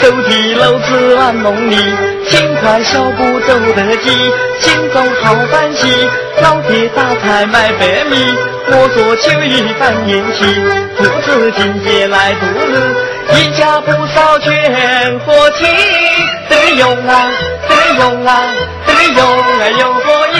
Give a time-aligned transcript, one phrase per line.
[0.00, 1.76] 手提篓子玩梦里，
[2.28, 4.10] 轻快小步走得急，
[4.60, 5.86] 心中好欢喜。
[6.42, 8.16] 老爹打菜卖白米，
[8.68, 10.44] 我做秋衣翻年期，
[10.96, 12.74] 父子今夜来度日，
[13.34, 15.64] 一家不少全和气。
[16.48, 17.30] 得用啊，
[17.68, 18.44] 得用啊，
[18.86, 20.38] 得用啊，用过一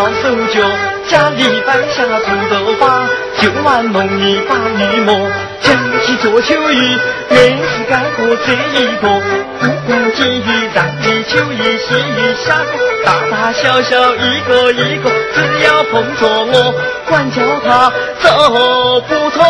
[0.00, 0.66] 好手脚，
[1.10, 3.04] 家里摆下土豆花，
[3.38, 5.28] 就玩农历把玉磨，
[5.60, 6.98] 讲起做秋衣，
[7.28, 9.20] 人是干过这一个，
[9.60, 12.70] 不管金鱼、让你、秋衣、细衣、虾子，
[13.04, 16.74] 大大小小一个一个，只要碰着我，
[17.06, 19.44] 管叫他走不脱，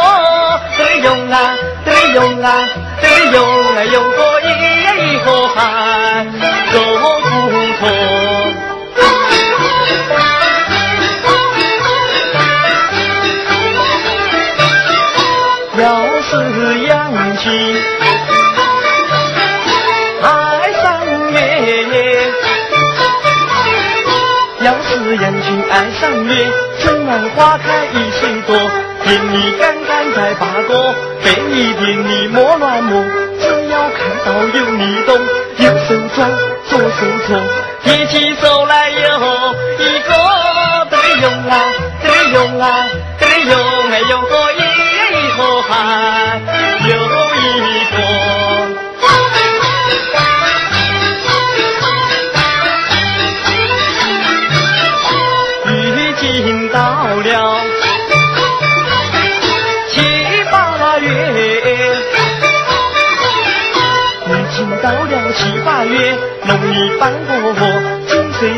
[0.77, 2.69] 得用啊，得用啊，
[3.01, 3.39] 得用
[3.77, 6.27] 啊，用过一盒汗，
[20.23, 20.87] 爱上
[21.33, 21.37] 月，
[24.61, 26.47] 要是人群爱上月，
[26.79, 28.57] 春暖花开一岁多，
[29.05, 30.95] 给你干干在八个，
[31.25, 33.03] 被你点你莫乱摸，
[33.41, 35.19] 只要看到有你懂，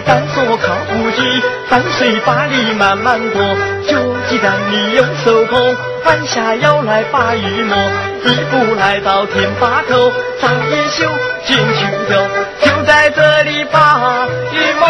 [0.03, 3.43] 金水单说靠不及，半岁八里慢慢过，
[3.87, 3.97] 就
[4.29, 7.77] 既然你用手碰，弯下腰来把玉摸，
[8.25, 11.05] 一步来到田坝头，扎一宿
[11.45, 12.27] 进去头，
[12.67, 14.89] 就在这里把玉磨，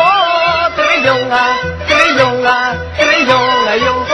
[0.76, 1.38] 得用啊，
[1.86, 4.11] 对，有啊，对，有啊，有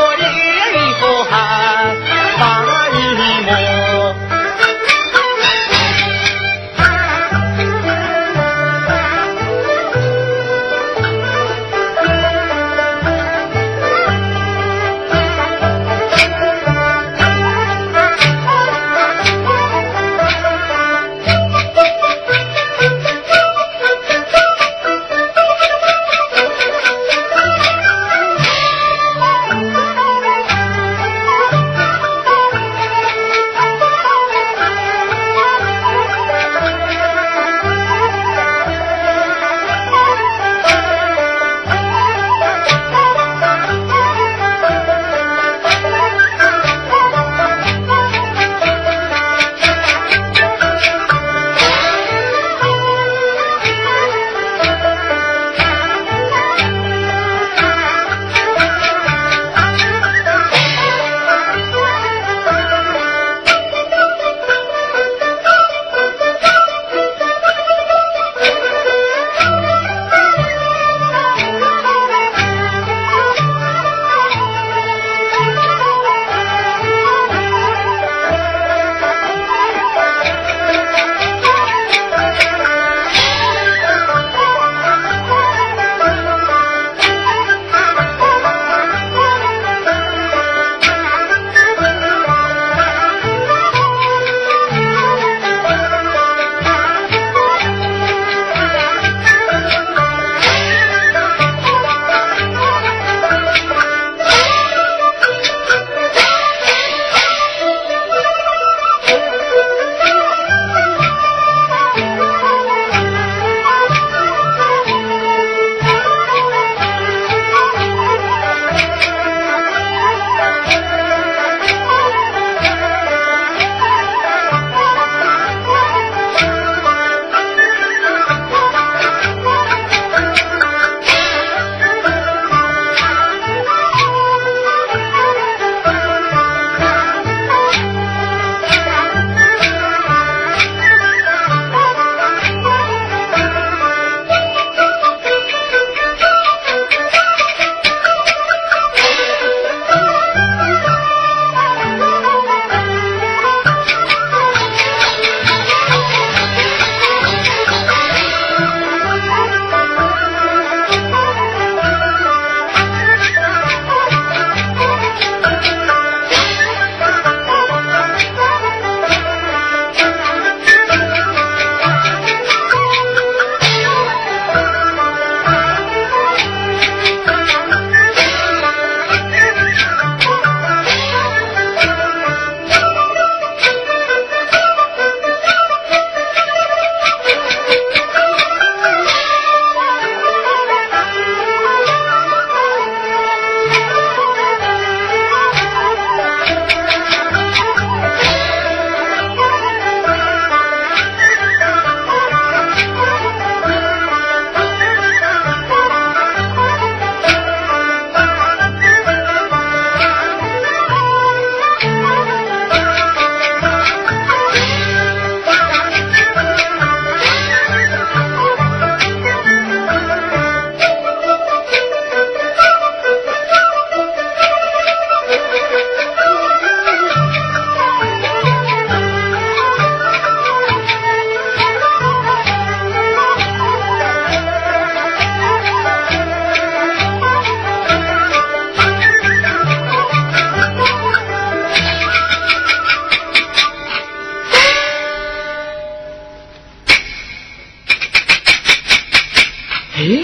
[249.98, 250.22] 哎，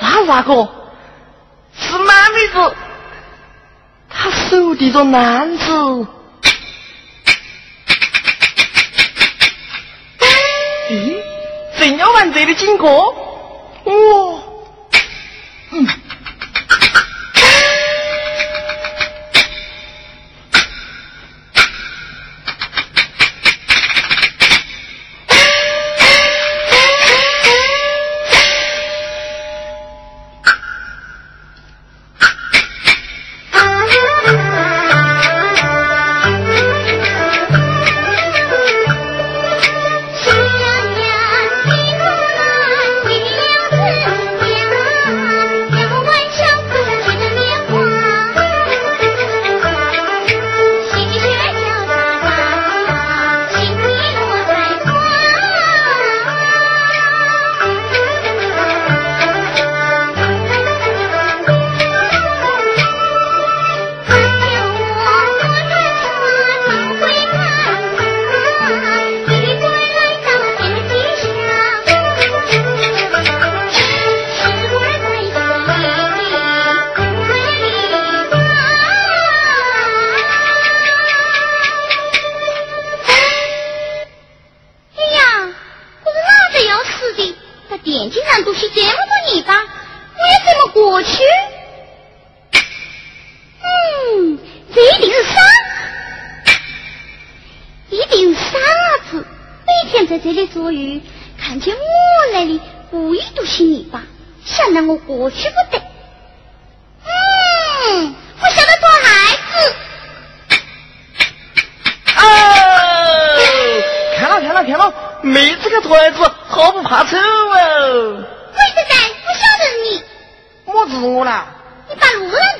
[0.00, 0.68] 那咋个？
[1.76, 2.74] 是男妹子，
[4.08, 5.72] 她手提着篮子。
[10.90, 11.16] 咦，
[11.76, 13.10] 正要玩这里经过，
[13.84, 13.92] 哇，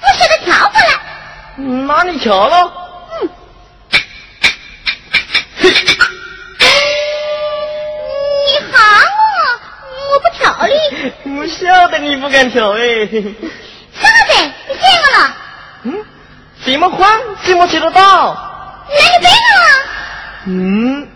[0.00, 0.86] 我现在跳过来。
[1.86, 2.72] 那你跳了？
[3.20, 3.28] 嗯。
[8.46, 8.74] 你喊
[9.10, 9.16] 我，
[10.12, 10.62] 我不跳的。
[11.36, 12.80] 我晓得你不敢跳哎。
[13.94, 14.32] 傻子，
[14.68, 15.36] 你见我了？
[15.84, 16.04] 嗯，
[16.64, 18.34] 这么宽，怎么接得到？
[18.88, 19.54] 那你背了？
[20.46, 21.08] 嗯，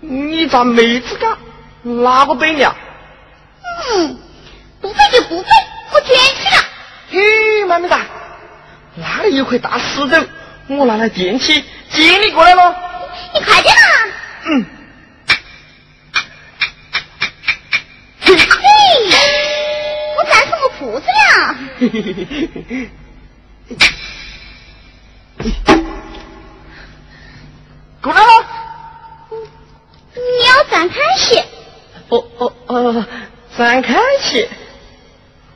[0.00, 1.36] 你咋没资格？
[1.82, 2.74] 哪个背了？
[3.94, 4.18] 嗯，
[4.80, 5.48] 不背就不背，
[5.92, 6.62] 我卷去了。
[7.10, 7.94] 嘿，妹妹子，
[8.94, 10.24] 那里有块大石头，
[10.68, 12.76] 我拿来垫起，接你过来了。
[13.34, 13.82] 你快点啦！
[14.44, 14.66] 嗯。
[18.20, 18.32] 嘿，
[20.16, 21.54] 我战胜我裤子了。
[21.78, 22.90] 嘿嘿嘿嘿嘿嘿。
[28.02, 28.46] 过来了。
[30.14, 31.44] 你要展开些。
[32.08, 33.06] 哦哦哦，
[33.56, 34.48] 展开些，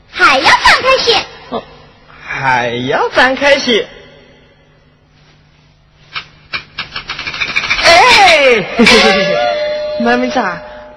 [0.09, 1.63] 还要展开些，哦，
[2.37, 3.87] 还要展开些。
[7.83, 9.35] 哎，嘿嘿嘿
[10.01, 10.39] 妹妹子，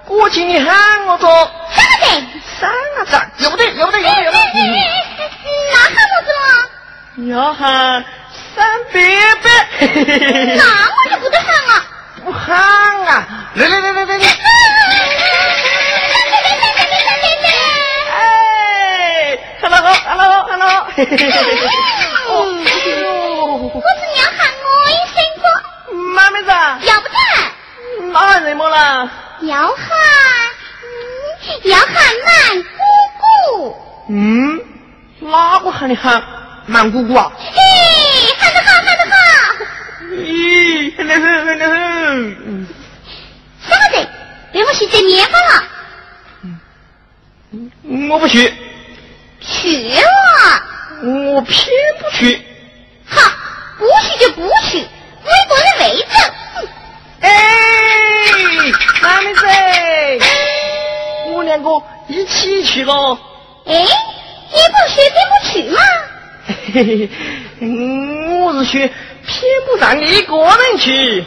[0.05, 1.51] 过去你喊我做。
[1.73, 4.41] 三个字，三个字，有不对，有不对，有有不对。
[5.73, 6.29] 那喊我怎
[7.23, 7.29] 么？
[7.33, 8.05] 要喊
[8.55, 9.01] 三伯
[9.41, 9.49] 伯。
[10.55, 11.71] 那我就不得喊了。
[12.23, 12.55] 不喊
[13.07, 13.27] 啊！
[13.55, 14.25] 来来来来来来。
[20.93, 20.97] Hello，Hello，Hello。
[20.97, 21.63] 嘿嘿嘿嘿嘿。
[22.27, 25.43] 哦，我是要喊我一声哥。
[25.95, 26.49] 妈妹子。
[26.85, 27.15] 要不得。
[28.11, 29.09] 那喊什么啦？
[29.41, 29.77] 要喊，
[31.63, 31.93] 要喊
[32.25, 32.79] 满姑
[33.19, 33.23] 姑。
[34.09, 34.59] 嗯，
[35.21, 36.21] 哪个喊你喊
[36.65, 37.31] 满姑姑啊？
[37.37, 37.41] 嘿，
[38.37, 39.15] 喊得好，喊得好。
[40.11, 42.67] 咦，喊得很，喊得很。
[43.61, 44.07] 三个人，
[44.51, 45.63] 给我去摘棉花了。
[47.53, 48.53] 嗯，我不去。
[49.39, 50.01] 去了，
[51.03, 51.67] 我偏
[51.99, 52.45] 不去。
[53.07, 53.31] 好，
[53.77, 56.13] 不去就不去，美国人未走。
[57.21, 57.29] 哎，
[59.01, 59.41] 哪妹子，
[61.29, 61.69] 我两个
[62.07, 63.17] 一起去咯。
[63.65, 65.79] 哎，你不去偏不去吗？
[66.73, 67.09] 嘿嘿
[67.59, 67.61] 嘿，
[68.39, 68.89] 我是说偏
[69.65, 71.25] 不让你一个人去。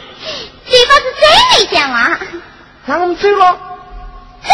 [0.66, 2.18] 这把是真没讲啊。
[2.86, 3.58] 那我们走了。
[4.42, 4.50] 走。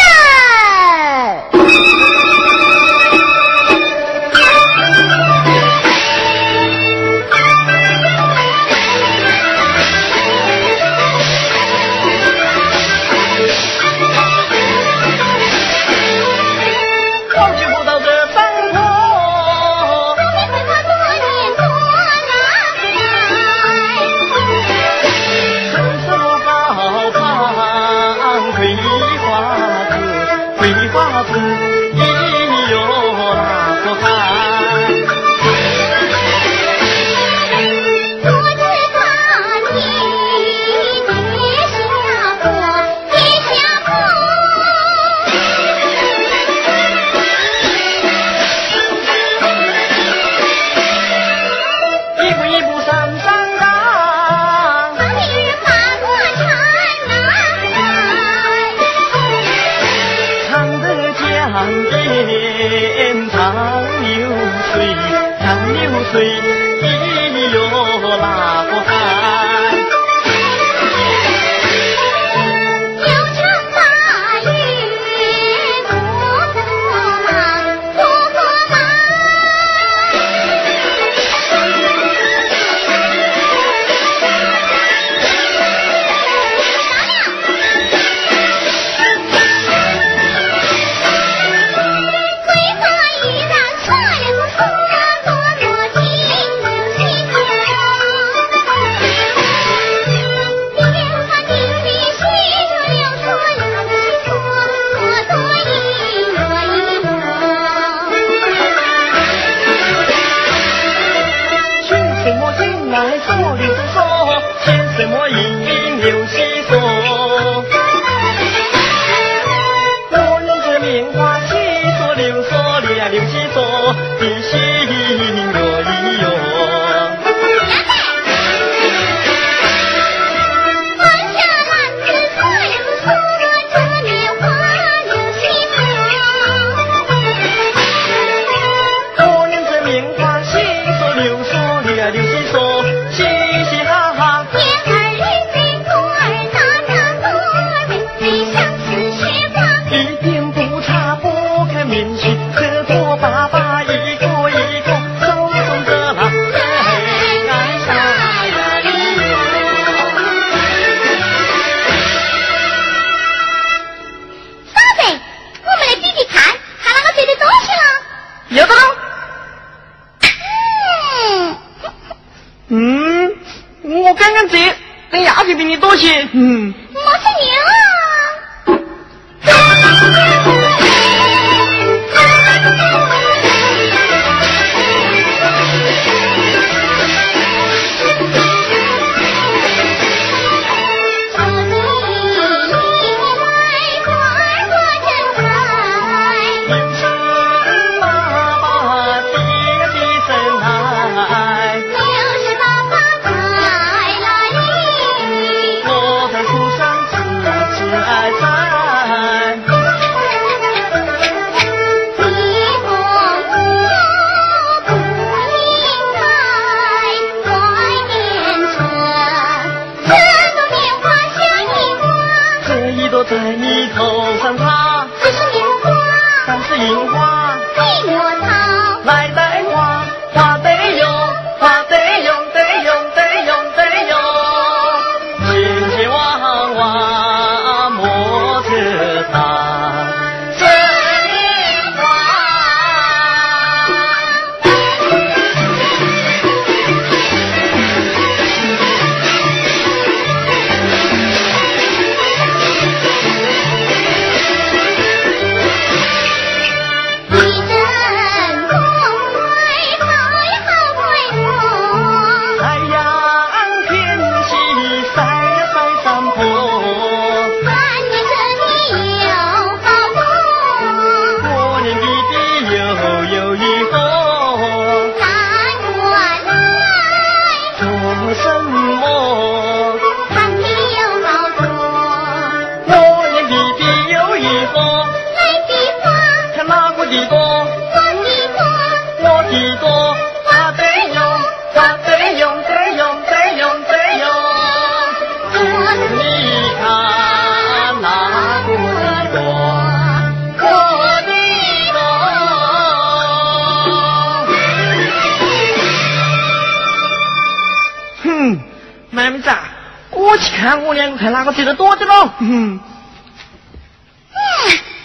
[311.21, 312.31] 看哪个记得多的喽？
[312.39, 312.81] 嗯，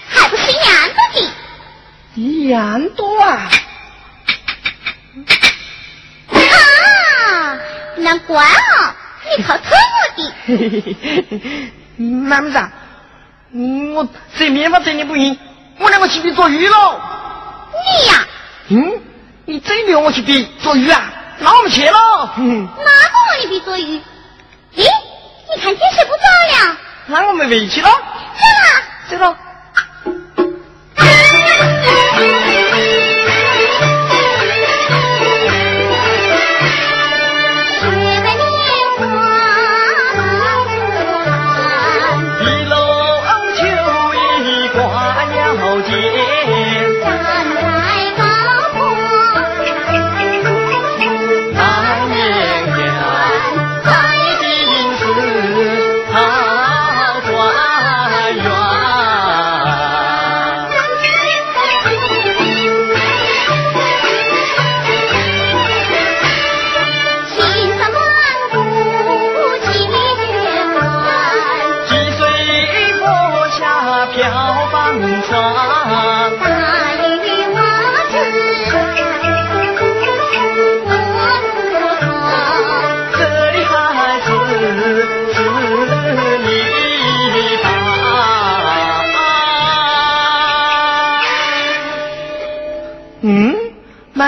[0.08, 1.30] 还不是一样多的。
[2.16, 3.50] 一样多啊！
[6.30, 7.60] 啊，
[7.98, 8.96] 难怪哦，
[9.38, 10.32] 你靠偷我的。
[10.46, 10.96] 嘿嘿嘿
[11.30, 11.74] 嘿，
[13.94, 15.38] 我这面法真的不赢，
[15.80, 16.98] 我我去比捉鱼喽。
[17.74, 18.26] 你呀？
[18.70, 19.02] 嗯，
[19.44, 21.12] 你真留我去比捉鱼啊？
[21.40, 22.30] 那我们去喽。
[22.38, 24.02] 哪个我你比捉鱼？
[24.78, 24.88] 咦，
[25.56, 26.78] 你看天色不早了。
[27.08, 27.90] 那我们回去了。
[29.08, 29.18] 走了。
[29.18, 29.38] 走了。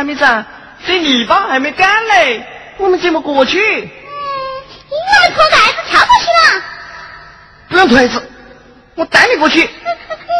[0.07, 0.45] 妹妹子，
[0.85, 2.41] 这泥巴还没干嘞，
[2.77, 3.59] 我们怎么过去？
[3.59, 3.91] 嗯，
[4.89, 6.63] 我们脱袋子跳过去嘛。
[7.67, 8.31] 不用推子，
[8.95, 9.59] 我带你过去。
[9.59, 9.67] 你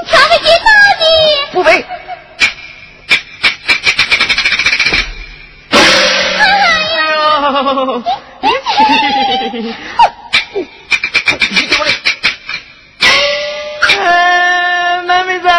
[0.08, 0.66] 跳会跌倒
[1.00, 1.06] 的。
[1.52, 1.86] 不背。
[5.72, 5.76] 哎
[7.12, 7.20] 呦！
[14.00, 15.50] 哎，妹妹子，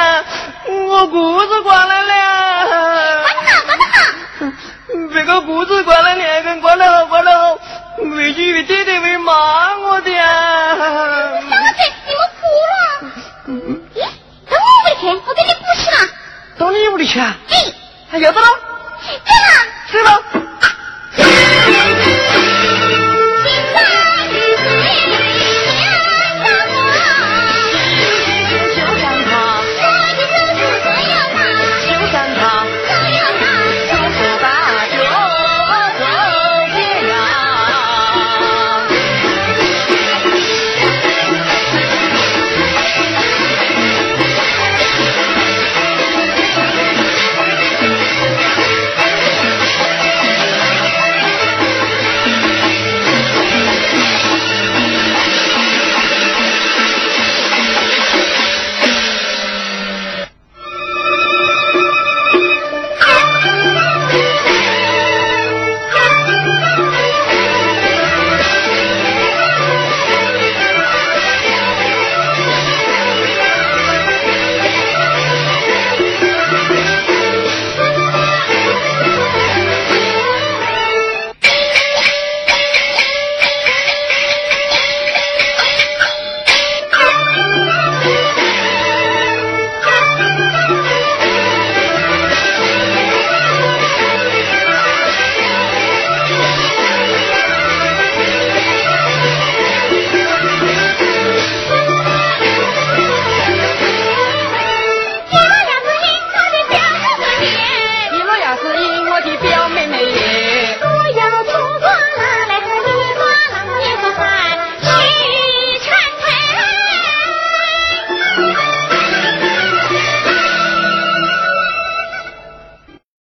[0.89, 2.09] 我裤子光了了。
[5.13, 7.59] 这个裤子挂了两根，挂了好，挂了好，
[7.99, 10.75] 回去爹爹会骂我的呀。
[10.75, 12.77] 三子，你们哭了？
[13.95, 14.01] 咦，
[14.51, 15.97] 到我屋里去，我给你补起了。
[16.59, 17.37] 到你屋里去啊？
[17.51, 17.55] 哎，
[18.11, 18.47] 还要得了。